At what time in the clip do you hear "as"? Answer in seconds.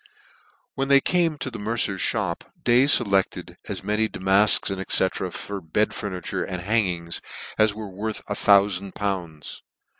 3.69-3.83, 7.59-7.75